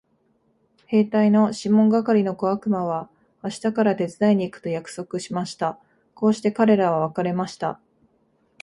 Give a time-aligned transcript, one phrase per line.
[0.87, 3.07] 兵隊のシモン係の小悪魔は
[3.43, 5.79] 明日から手伝いに行くと約束しました。
[6.15, 7.79] こうして彼等は別れました。